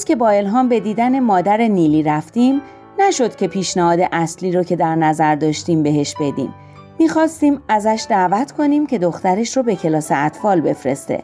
[0.00, 2.60] روز که با الهام به دیدن مادر نیلی رفتیم
[2.98, 6.54] نشد که پیشنهاد اصلی رو که در نظر داشتیم بهش بدیم.
[6.98, 11.22] می‌خواستیم ازش دعوت کنیم که دخترش رو به کلاس اطفال بفرسته.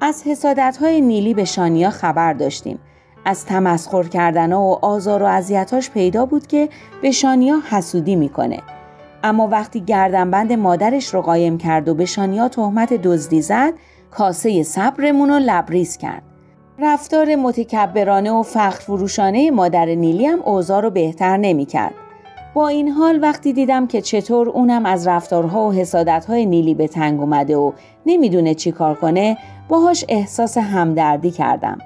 [0.00, 2.78] از حسادت های نیلی به شانیا خبر داشتیم.
[3.24, 6.68] از تمسخر کردن و آزار و اذیتاش پیدا بود که
[7.02, 8.58] به شانیا حسودی می‌کنه.
[9.24, 13.72] اما وقتی گردنبند مادرش رو قایم کرد و به شانیا تهمت دزدی زد،
[14.10, 16.27] کاسه صبرمون رو لبریز کرد.
[16.80, 21.94] رفتار متکبرانه و فخر فروشانه مادر نیلی هم اوضاع رو بهتر نمی کرد.
[22.54, 27.20] با این حال وقتی دیدم که چطور اونم از رفتارها و حسادتهای نیلی به تنگ
[27.20, 27.72] اومده و
[28.06, 31.78] نمی‌دونه چی کار کنه باهاش احساس همدردی کردم.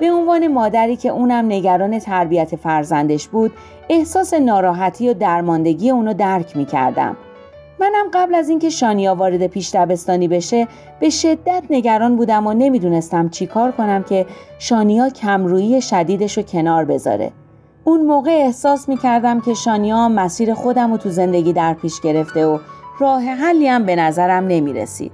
[0.00, 3.52] به عنوان مادری که اونم نگران تربیت فرزندش بود
[3.88, 7.16] احساس ناراحتی و درماندگی اونو درک می کردم.
[7.80, 10.68] منم قبل از اینکه شانیا وارد پیش دبستانی بشه
[11.00, 14.26] به شدت نگران بودم و نمی‌دونستم چی کار کنم که
[14.58, 17.32] شانیا کمرویی شدیدش رو کنار بذاره.
[17.84, 22.46] اون موقع احساس می کردم که شانیا مسیر خودم رو تو زندگی در پیش گرفته
[22.46, 22.58] و
[23.00, 25.12] راه حلی هم به نظرم نمی رسید.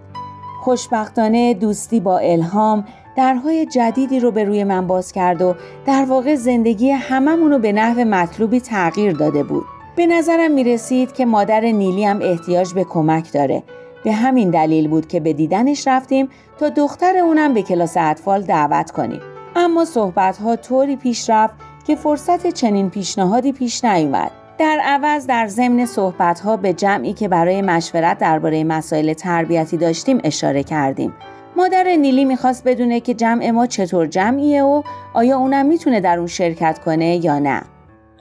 [0.61, 2.85] خوشبختانه دوستی با الهام
[3.17, 5.55] درهای جدیدی رو به روی من باز کرد و
[5.87, 9.76] در واقع زندگی هممون رو به نحو مطلوبی تغییر داده بود.
[9.97, 13.63] به نظرم می رسید که مادر نیلی هم احتیاج به کمک داره.
[14.05, 18.91] به همین دلیل بود که به دیدنش رفتیم تا دختر اونم به کلاس اطفال دعوت
[18.91, 19.21] کنیم.
[19.57, 21.55] اما صحبت ها طوری پیش رفت
[21.87, 24.31] که فرصت چنین پیشنهادی پیش نیومد.
[24.59, 30.21] در عوض در ضمن صحبت ها به جمعی که برای مشورت درباره مسائل تربیتی داشتیم
[30.25, 31.15] اشاره کردیم.
[31.57, 34.83] مادر نیلی می‌خواست بدونه که جمع ما چطور جمعیه و
[35.15, 37.63] آیا اونم می‌تونه در اون شرکت کنه یا نه.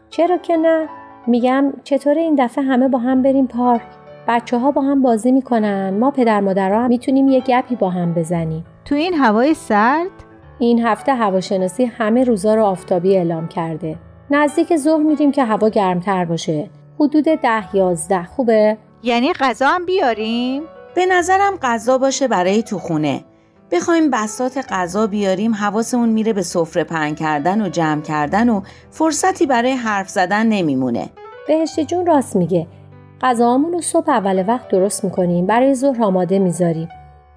[0.09, 0.87] چرا که نه؟
[1.27, 3.81] میگم چطور این دفعه همه با هم بریم پارک؟
[4.27, 5.97] بچه ها با هم بازی می‌کنن.
[5.99, 8.65] ما پدر مادرها هم می‌تونیم یه گپی با هم بزنیم.
[8.85, 10.11] تو این هوای سرد؟
[10.59, 13.95] این هفته هواشناسی همه روزا رو آفتابی اعلام کرده.
[14.31, 16.69] نزدیک ظهر میریم که هوا گرمتر باشه.
[16.99, 18.23] حدود ده یازده.
[18.23, 20.63] خوبه؟ یعنی غذا هم بیاریم؟
[20.95, 23.23] به نظرم غذا باشه برای تو خونه.
[23.75, 29.45] بخوایم بسات غذا بیاریم حواسمون میره به سفره پهن کردن و جمع کردن و فرصتی
[29.45, 31.09] برای حرف زدن نمیمونه.
[31.47, 32.67] بهشت جون راست میگه.
[33.21, 35.45] غذاهامون رو صبح اول وقت درست می‌کنیم.
[35.45, 36.89] برای ظهر آماده می‌ذاریم.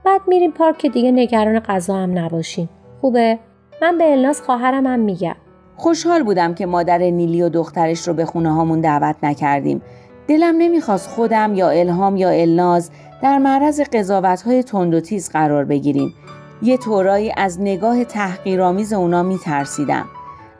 [0.05, 2.69] بعد میریم پارک که دیگه نگران غذا هم نباشیم.
[3.01, 3.39] خوبه؟
[3.83, 5.37] من به الناس خواهرم هم میگم.
[5.77, 9.83] خوشحال بودم که مادر نیلی و دخترش رو به خونه هامون دعوت نکردیم.
[10.29, 12.91] دلم نمی‌خواست خودم یا الهام یا الناز
[13.23, 16.15] در معرض قضاوت های تند و تیز قرار بگیریم.
[16.63, 20.07] یه طورایی از نگاه تحقیرآمیز اونا میترسیدم.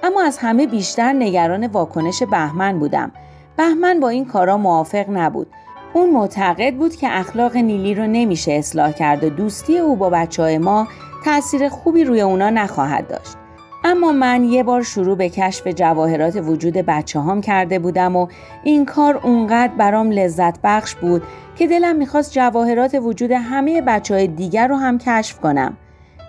[0.03, 3.13] اما از همه بیشتر نگران واکنش بهمن بودم.
[3.57, 5.47] بهمن با این کارا موافق نبود.
[5.93, 10.43] اون معتقد بود که اخلاق نیلی رو نمیشه اصلاح کرد و دوستی او با بچه
[10.43, 10.89] های ما
[11.25, 13.37] تأثیر خوبی روی اونا نخواهد داشت.
[13.85, 18.27] اما من یه بار شروع به کشف جواهرات وجود بچه هم کرده بودم و
[18.65, 21.23] این کار اونقدر برام لذت بخش بود
[21.57, 25.77] که دلم می‌خواست جواهرات وجود همه بچه های دیگر رو هم کشف کنم.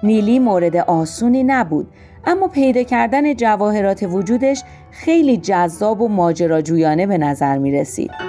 [0.03, 1.87] نیلی مورد آسونی نبود
[2.25, 8.28] اما پیدا کردن جواهرات وجودش خیلی جذاب و ماجراجویانه به نظر می رسید.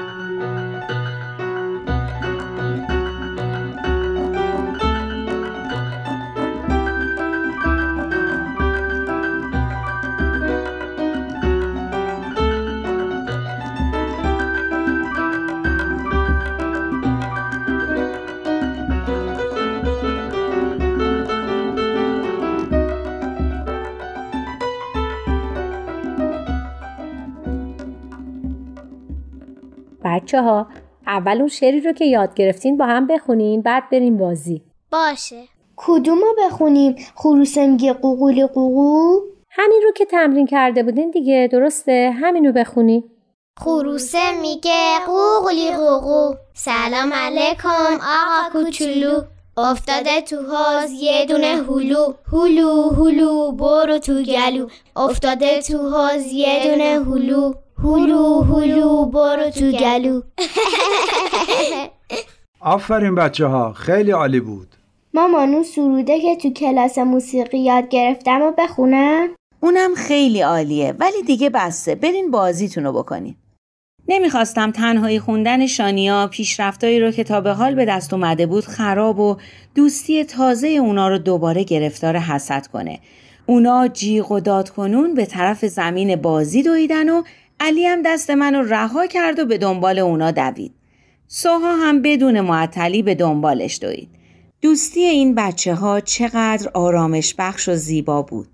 [30.30, 30.66] بچه ها
[31.06, 34.62] اول اون شعری رو که یاد گرفتین با هم بخونین بعد بریم بازی.
[34.92, 35.42] باشه.
[35.76, 39.20] کدومو بخونیم خروسه میگه قوقولی قوقو.
[39.50, 43.04] همین رو که تمرین کرده بودین دیگه درسته؟ همین رو بخونی.
[43.58, 46.34] خروسه میگه قوقولی قوقو.
[46.54, 49.22] سلام علیکم آقا کوچولو.
[49.56, 52.12] افتاده تو حوز یه دونه هلو.
[52.32, 54.68] هلو هلو برو تو گلو.
[54.96, 57.52] افتاده تو حوز یه دونه هلو.
[57.84, 60.20] هلو هلو برو تو گلو.
[62.60, 64.68] آفرین بچه ها خیلی عالی بود.
[65.14, 69.28] مامان اون سروده که تو کلاس موسیقی یاد گرفتم و بخونم؟
[69.60, 73.34] اونم خیلی عالیه ولی دیگه بسته برین بازیتون رو بکنین.
[74.08, 79.18] نمی‌خواستم تنهایی خوندن شانیا پیشرفتایی رو که تا به حال به دست اومده بود خراب
[79.18, 79.36] و
[79.74, 83.00] دوستی تازه اونا رو دوباره گرفتار حسد کنه.
[83.46, 87.22] اونا جیغ و داد کنون به طرف زمین بازی دویدن و
[87.60, 90.74] علی هم دست منو رها کرد و به دنبال اونا دوید.
[91.26, 94.08] سوها هم بدون معطلی به دنبالش دوید.
[94.60, 98.48] دوستی این بچه ها چقدر آرامش بخش و زیبا بود.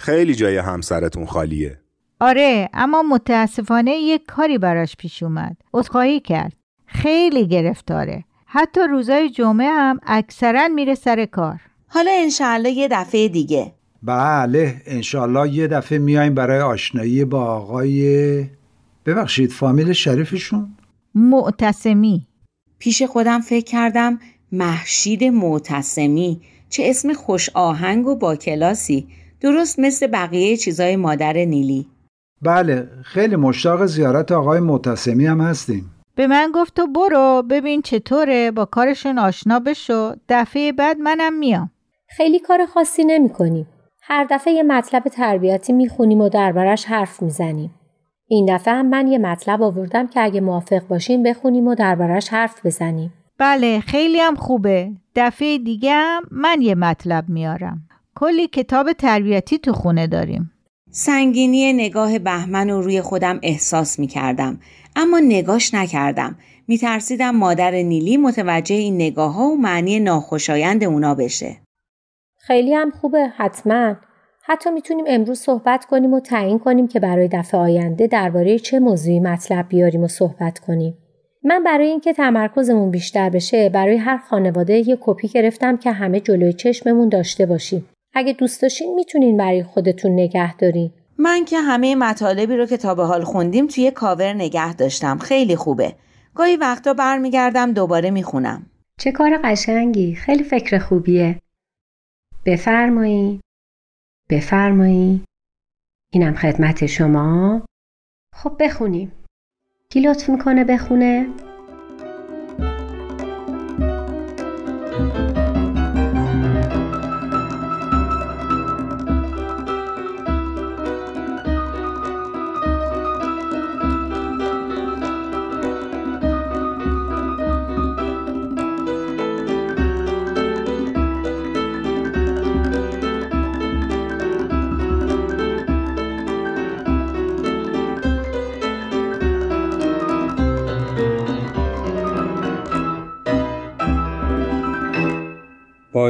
[0.00, 1.78] خیلی جای همسرتون خالیه
[2.20, 6.52] آره اما متاسفانه یک کاری براش پیش اومد عذرخواهی کرد
[6.86, 13.72] خیلی گرفتاره حتی روزای جمعه هم اکثرا میره سر کار حالا انشالله یه دفعه دیگه.
[14.06, 18.46] بله انشالله یه دفعه میایم برای آشنایی با آقای
[19.06, 20.76] ببخشید فامیل شریفشون؟
[21.14, 22.26] معتصمی.
[22.78, 24.18] پیش خودم فکر کردم
[24.52, 26.40] محشید معتصمی.
[26.68, 29.06] چه اسم خوش آهنگ و با کلاسی.
[29.40, 31.86] درست مثل بقیه چیزای مادر نیلی.
[32.42, 35.90] بله خیلی مشتاق زیارت آقای معتصمی هم هستیم.
[36.14, 40.14] به من گفت تو برو ببین چطوره با کارشون آشنا بشو.
[40.28, 41.70] دفعه بعد منم میام.
[42.08, 43.66] خیلی کار خاصی نمی کنیم.
[44.06, 47.74] هر دفعه یه مطلب تربیتی می‌خونیم و دربارش حرف می‌زنیم.
[48.28, 52.66] این دفعه هم من یه مطلب آوردم که اگه موافق باشیم بخونیم و دربارش حرف
[52.66, 53.12] بزنیم.
[53.38, 54.90] بله خیلی هم خوبه.
[55.16, 57.88] دفعه دیگه هم من یه مطلب میارم.
[58.14, 60.50] کلی کتاب تربیتی تو خونه داریم.
[60.90, 64.60] سنگینی نگاه بهمن رو روی خودم احساس می کردم
[64.96, 66.36] اما نگاش نکردم.
[66.68, 71.63] می ترسیدم مادر نیلی متوجه این نگاه ها و معنی ناخوشایند اونا بشه.
[72.46, 73.94] خیلی هم خوبه حتما.
[74.42, 79.20] حتی می‌تونیم امروز صحبت کنیم و تعیین کنیم که برای دفعه آینده درباره چه موضوعی
[79.20, 80.98] مطلب بیاریم و صحبت کنیم.
[81.44, 86.52] من برای اینکه تمرکزمون بیشتر بشه برای هر خانواده یه کپی گرفتم که همه جلوی
[86.52, 87.88] چشممون داشته باشیم.
[88.14, 90.90] اگه دوست داشتین می‌تونین برای خودتون نگه دارین.
[91.18, 95.56] من که همه مطالبی رو که تا به حال خوندیم توی کاور نگه داشتم خیلی
[95.56, 95.92] خوبه
[96.34, 98.66] گاهی وقتا برمیگردم دوباره می‌خونم
[98.98, 101.40] چه کار قشنگی خیلی فکر خوبیه
[102.46, 103.40] بفرمایید
[104.30, 105.24] بفرمایید
[106.12, 107.62] اینم خدمت شما.
[108.34, 109.12] خب بخونیم.
[109.90, 111.28] کی لطف می‌کنه بخونه؟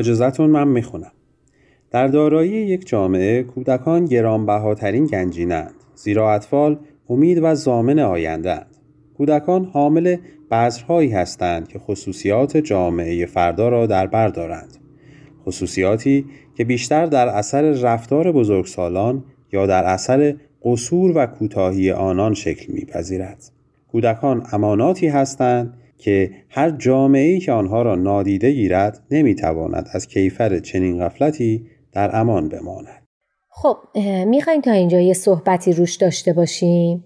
[0.02, 1.12] با من می‌خونم.
[1.91, 8.76] در دارایی یک جامعه کودکان گرانبهاترین گنجینند زیرا اطفال امید و زامن آیندهاند.
[9.17, 10.17] کودکان حامل
[10.50, 14.76] بذرهایی هستند که خصوصیات جامعه فردا را در بر دارند.
[15.46, 16.25] خصوصیاتی
[16.56, 23.51] که بیشتر در اثر رفتار بزرگسالان یا در اثر قصور و کوتاهی آنان شکل میپذیرد.
[23.93, 31.05] کودکان اماناتی هستند که هر جامعه‌ای که آنها را نادیده گیرد نمی‌تواند از کیفر چنین
[31.05, 33.03] غفلتی در امان بماند.
[33.48, 33.77] خب
[34.27, 37.05] می‌خواین تا اینجا یه صحبتی روش داشته باشیم.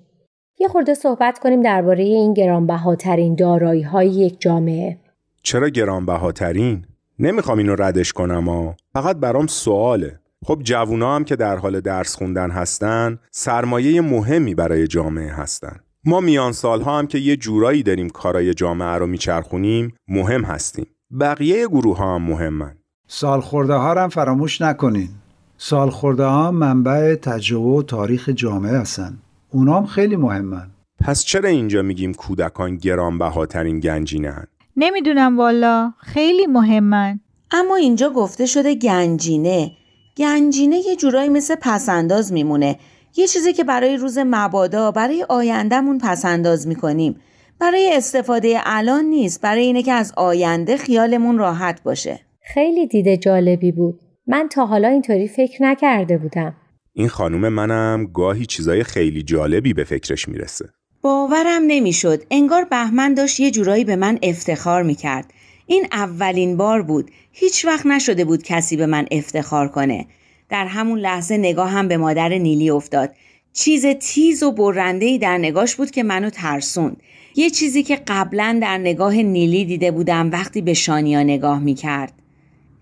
[0.61, 4.99] یه خورده صحبت کنیم درباره این گرانبهاترین دارایی های یک جامعه.
[5.43, 6.85] چرا گرانبهاترین؟
[7.19, 10.21] نمی‌خوام اینو ردش کنم ها فقط برام سواله.
[10.45, 15.81] خب جوونا هم که در حال درس خوندن هستن سرمایه مهمی برای جامعه هستن.
[16.09, 20.87] ما میان سالها هم که یه جورایی داریم کارای جامعه رو میچرخونیم مهم هستیم.
[21.21, 22.77] بقیه گروه ها هم مهمن.
[23.07, 25.09] سالخورده ها رو هم فراموش نکنین.
[25.57, 29.19] سالخورده ها منبع تجربه و تاریخ جامعه هستن.
[29.51, 30.71] اونا هم خیلی مهمن.
[31.01, 34.47] پس چرا اینجا میگیم کودکان گرانبهاترین گنجینه هن؟
[34.77, 35.93] نمی‌دونم والا.
[35.99, 37.21] خیلی مهمن.
[37.51, 39.71] اما اینجا گفته شده گنجینه.
[40.17, 42.79] گنجینه یه جورایی مثل پسنداز میمونه.
[43.19, 47.21] یه چیزی که برای روز مبادا برای آیندهمون پسنداز می‌کنیم.
[47.61, 52.21] برای استفاده الان نیست برای اینه که از آینده خیالمون راحت باشه.
[52.43, 54.01] خیلی دیده جالبی بود.
[54.27, 56.55] من تا حالا اینطوری فکر نکرده بودم.
[56.93, 60.69] این خانوم منم گاهی چیزای خیلی جالبی به فکرش می‌رسه.
[61.03, 62.23] باورم نمی‌شد.
[62.31, 65.33] انگار بهمن داشت یه جورایی به من افتخار می‌کرد.
[65.67, 67.11] این اولین بار بود.
[67.33, 70.07] هیچ وقت نشده بود کسی به من افتخار کنه.
[70.49, 73.11] در همون لحظه نگاه هم به مادر نیلی افتاد.
[73.53, 77.03] چیز تیز و برندهی در نگاش بود که منو ترسوند.
[77.37, 82.13] یه چیزی که قبلا در نگاه نیلی دیده بودم وقتی به شانیا نگاه می‌کرد.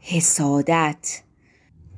[0.00, 1.20] حسادت.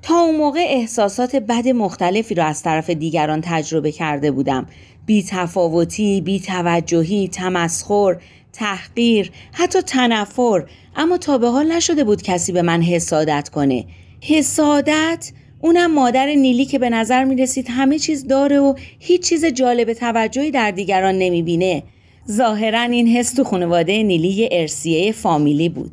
[0.02, 4.66] تا اون موقع احساسات بد مختلفی را از طرف دیگران تجربه کرده بودم.
[5.06, 8.16] بی تفاوتی، بی توجهی، تمسخر،
[8.52, 10.66] تحقیر، حتی تنفر.
[10.96, 13.84] اما تا به حال نشده بود کسی به من حسادت کنه.
[14.22, 19.44] حسادت اونم مادر نیلی که به نظر می رسید همه چیز داره و هیچ چیز
[19.44, 21.82] جالب توجهی در دیگران نمی بینه.
[22.30, 25.90] ظاهرا این حس تو خانواده نیلی ارسیه فامیلی بود.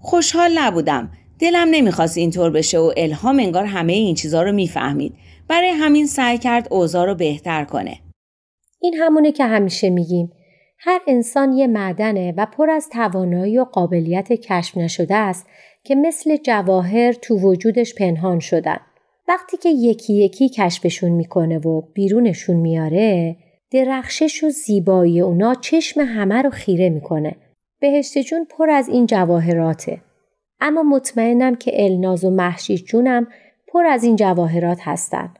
[0.00, 1.12] خوشحال نبودم.
[1.38, 5.14] دلم نمی‌خواست اینطور بشه و الهام انگار همه این چیزها رو می‌فهمید.
[5.48, 7.98] برای همین سعی کرد اوضاع رو بهتر کنه.
[8.80, 10.32] این همونه که همیشه میگیم.
[10.78, 15.46] هر انسان یه معدنه و پر از توانایی و قابلیت کشف نشده است
[15.84, 18.80] که مثل جواهر تو وجودش پنهان شدن.
[19.28, 23.36] وقتی که یکی یکی کشفشون می‌کنه و بیرونشون میاره
[23.70, 27.36] درخشش و زیبایی اونا چشم همه رو خیره می‌کنه.
[27.80, 30.00] بهشت جون پر از این جواهراته.
[30.60, 33.26] اما مطمئنم که الناز و محشید جونم
[33.68, 35.34] پر از این جواهرات هستن.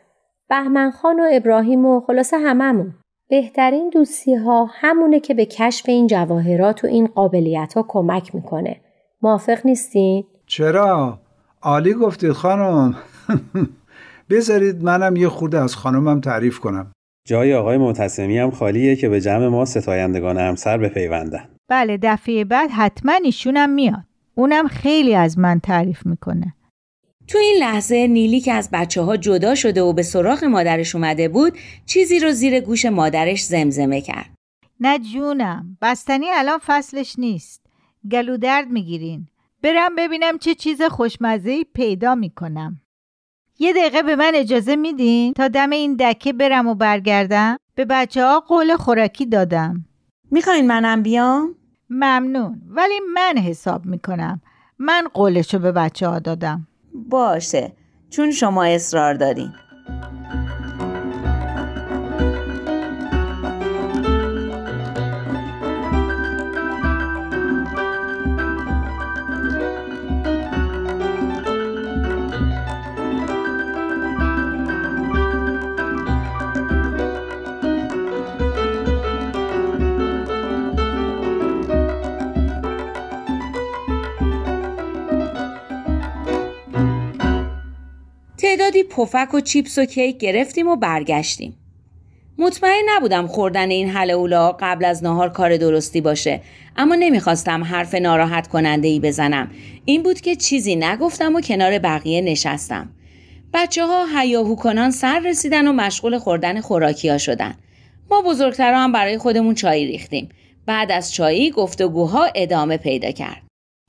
[0.49, 2.95] بهمن خان و ابراهیم و خلاصه هممون.
[3.29, 8.81] بهترین دوستی ها همونه که به کشف این جواهرات و این قابلیت ها کمک می‌کنه.
[9.23, 11.19] موافق نیستین؟ چرا؟
[11.63, 12.95] عالی گفتید خانم
[14.31, 16.93] بذارید منم یه خورده از خانمم تعریف کنم.
[17.29, 21.49] جای آقای معتصمی هم خالیه که به جمع ما ستایندگان همسر بپیوندن.
[21.71, 24.05] بله دفعه بعد حتما ایشونم میاد.
[24.35, 26.55] اونم خیلی از من تعریف می‌کنه.
[27.29, 31.29] تو این لحظه نیلی که از بچه ها جدا شده و به سراغ مادرش اومده
[31.29, 34.31] بود چیزی رو زیر گوش مادرش زمزمه کرد.
[34.81, 37.67] نه جونم بستنی الان فصلش نیست.
[38.11, 39.27] گلو درد می‌گیرین.
[39.63, 42.81] برم ببینم چه چیز خوشمزهی پیدا می‌کنم.
[43.63, 48.25] یه دقیقه به من اجازه میدین تا دم این دکه برم و برگردم؟ به بچه
[48.25, 49.85] ها قول خوراکی دادم.
[50.31, 51.55] می‌خواین منم بیام؟
[51.91, 54.41] ممنون ولی من حساب می‌کنم.
[54.79, 56.67] من قولشو به بچه ها دادم.
[56.95, 57.73] باشه
[58.11, 59.53] چون شما اصرار دارین.
[88.53, 91.57] تعدادی پفک و چیپس و کیک گرفتیم و برگشتیم.
[92.39, 96.41] مطمئن نبودم خوردن این حلولا قبل از نهار کار درستی باشه
[96.77, 99.51] اما نمی‌خواستم حرف ناراحت کننده ای بزنم.
[99.85, 102.91] این بود که چیزی نگفتم و کنار بقیه نشستم.
[103.55, 107.55] بچه ها هیاهو کنان سر رسیدن و مشغول خوردن خوراکی ها شدن.
[108.11, 110.29] ما بزرگترها هم برای خودمون چای ریختیم.
[110.67, 113.42] بعد از چایی گفتگوها ادامه پیدا کرد.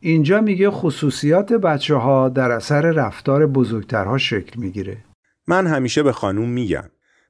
[0.05, 4.97] اینجا میگه خصوصیات بچه ها در اثر رفتار بزرگترها شکل می‌گیره.
[5.47, 6.83] من همیشه به خانوم میگم.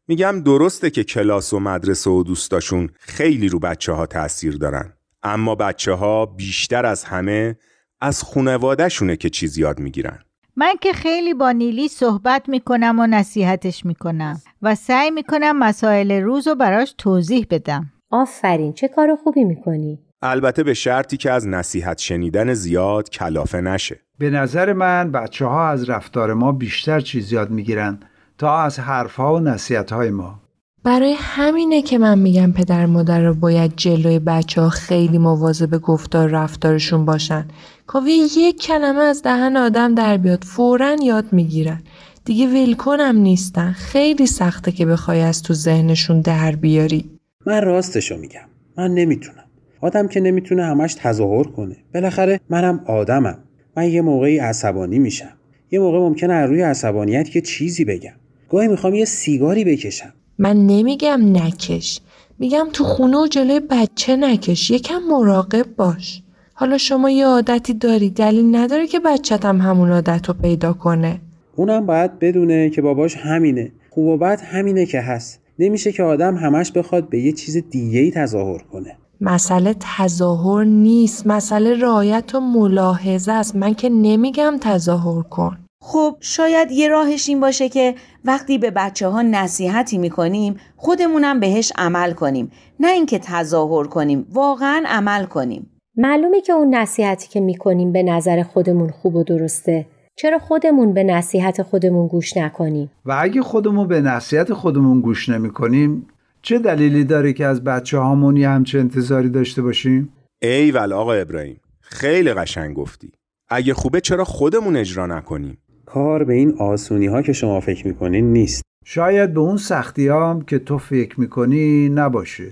[0.08, 5.56] میگم درسته که کلاس و مدرسه و دوستاشون خیلی رو بچه ها تأثیر دارن اما
[5.56, 7.56] بچه ها بیشتر از همه
[8.02, 10.20] از خونوادهشونه که چیز یاد می‌گیرن.
[10.56, 16.48] من که خیلی با نیلی صحبت می‌کنم و نصیحتش می‌کنم و سعی می‌کنم مسائل روز
[16.48, 17.92] رو براش توضیح بدم.
[18.12, 20.00] آفرین چه کار خوبی می‌کنی.
[20.26, 24.00] البته به شرطی که از نصیحت شنیدن زیاد کلافه نشه.
[24.20, 28.00] به نظر من بچه ها از رفتار ما بیشتر چیز یاد می‌گیرن
[28.38, 30.40] تا از حرفها و نصیحت های ما.
[30.84, 36.30] برای همینه که من میگم پدر مادر رو باید جلوی بچه ها خیلی مواظب گفتار
[36.30, 37.48] رفتارشون باشن.
[37.88, 41.84] کافی یک کلمه از دهن آدم در بیاد فورا یاد می‌گیرن.
[42.26, 43.72] دیگه ولکنم نیستن.
[43.72, 47.10] خیلی سخته که بخوای از تو ذهنشون در بیاری.
[47.46, 48.46] من راستشو میگم.
[48.78, 49.44] من نمی‌تونم.
[49.84, 51.76] آدم که نمی‌تونه همش تظاهر کنه.
[51.94, 53.38] بالاخره منم آدمم.
[53.78, 55.34] من یه موقعی عصبانی میشم.
[55.72, 58.14] یه موقع ممکنه از روی عصبانیت یه چیزی بگم.
[58.50, 60.14] گاهی می‌خوام یه سیگاری بکشم.
[60.40, 62.00] من نمیگم نکش.
[62.40, 64.72] میگم تو خونه و جلوی بچه نکش.
[64.72, 66.22] یکم مراقب باش.
[66.54, 68.10] حالا شما یه عادتی داری.
[68.10, 71.20] دلیل نداره که بچت هم همون عادت رو پیدا کنه.
[71.56, 73.72] اونم باید بدونه که باباش همینه.
[73.90, 75.40] خوب و بد همینه که هست.
[75.60, 78.98] نمیشه که آدم همش بخواد به یه چیز دیگه ای تظاهر کنه.
[79.24, 81.28] مسئله تظاهر نیست.
[81.28, 83.56] مسئله رعایت و ملاحظه است.
[83.56, 85.58] من که نمیگم تظاهر کن.
[85.82, 91.74] خب شاید یه راهش این باشه که وقتی به بچه ها نصیحتی می‌کنیم خودمونم بهش
[91.78, 92.52] عمل کنیم.
[92.80, 95.70] نه اینکه تظاهر کنیم واقعا عمل کنیم.
[95.98, 99.86] معلومه که اون نصیحتی که می‌کنیم به نظر خودمون خوب و درسته.
[100.16, 106.08] چرا خودمون به نصیحت خودمون گوش نکنیم؟ و اگه خودمون به نصیحت خودمون گوش نمی‌کنیم
[106.46, 111.14] چه دلیلی داره که از بچه هامون یه همچه انتظاری داشته باشیم؟ ای ول آقا
[111.14, 113.12] ابراهیم خیلی قشنگ گفتی
[113.50, 118.34] اگه خوبه چرا خودمون اجرا نکنیم کار به این آسونی ها که شما فکر می‌کنین
[118.34, 122.52] نیست شاید به اون سختی هم که تو فکر می‌کنی نباشه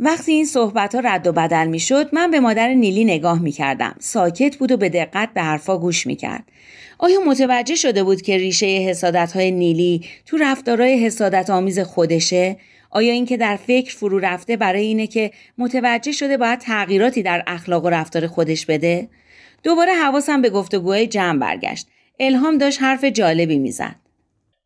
[0.00, 3.52] وقتی این صحبت ها رد و بدل می شد من به مادر نیلی نگاه می
[3.52, 3.94] کردم.
[3.98, 6.44] ساکت بود و به دقت به حرفا گوش می کرد.
[6.98, 12.56] آیا متوجه شده بود که ریشه حسادت های نیلی تو رفتارهای حسادت آمیز خودشه؟
[12.94, 17.84] آیا اینکه در فکر فرو رفته برای اینه که متوجه شده باید تغییراتی در اخلاق
[17.84, 19.08] و رفتار خودش بده؟
[19.62, 21.86] دوباره حواسم به گفتگوهای جمع برگشت.
[22.20, 23.94] الهام داشت حرف جالبی می‌زد.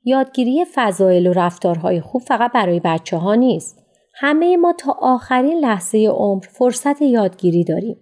[0.04, 3.82] یادگیری فضایل و رفتارهای خوب فقط برای بچه ها نیست.
[4.14, 7.96] همه ما تا آخرین لحظه عمر فرصت یادگیری داریم.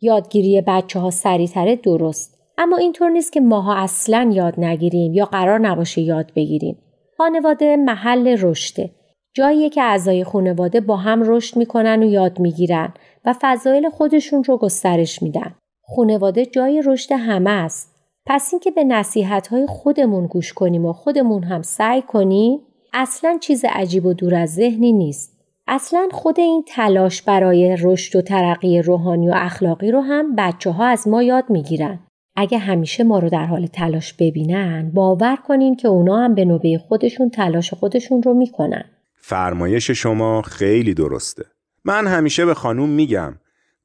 [0.00, 2.38] یادگیری بچه ها سریعتره درست.
[2.58, 6.78] اما اینطور نیست که ماها اصلا یاد نگیریم یا قرار نباشه یاد بگیریم.
[7.18, 8.90] خانواده محل رشده.
[9.38, 12.92] جاییه که اعضای خانواده با هم رشد می‌کنن و یاد می‌گیرن
[13.24, 15.54] و فضایل خودشون رو گسترش میدن.
[15.96, 17.94] خانواده جای رشد همه است.
[18.26, 22.58] پس اینکه به نصیحت خودمون گوش کنیم و خودمون هم سعی کنیم
[22.92, 25.38] اصلا چیز عجیب و دور از ذهنی نیست.
[25.66, 30.86] اصلا خود این تلاش برای رشد و ترقی روحانی و اخلاقی رو هم بچه ها
[30.86, 31.98] از ما یاد می‌گیرن.
[32.36, 36.78] اگه همیشه ما رو در حال تلاش ببینن باور کنین که اونا هم به نوبه
[36.88, 38.84] خودشون تلاش خودشون رو می‌کنن.
[39.28, 41.44] فرمایش شما خیلی درسته.
[41.84, 43.34] من همیشه به خانوم میگم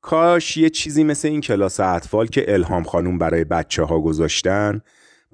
[0.02, 4.82] کاش یه چیزی مثل این کلاس اطفال که الهام خانوم برای بچه ها گذاشتن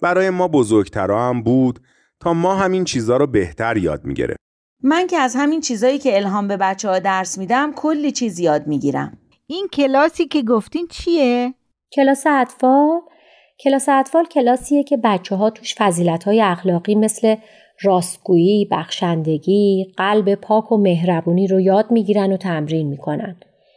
[0.01, 1.79] برای ما بزرگترا هم بود
[2.19, 4.35] تا ما همین چیزها رو بهتر یاد می‌گیره.
[4.83, 8.67] من که از همین چیزایی که الهام به بچه ها درس میدم کلی چیز یاد
[8.67, 9.17] می‌گیرم.
[9.47, 11.53] این کلاسی که گفتین چیه؟
[11.93, 12.99] کلاس اطفال
[13.63, 17.35] کلاس اطفال کلاسیه که بچه ها توش فضیلت های اخلاقی مثل
[17.81, 23.35] راستگویی، بخشندگی، قلب پاک و مهربونی رو یاد می‌گیرن و تمرین می‌کنن.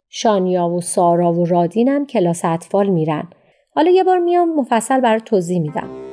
[0.09, 3.27] شانیا و سارا و رادین هم کلاس اطفال میرن.
[3.75, 6.12] حالا یه بار میام مفصل برای توضیح میدم.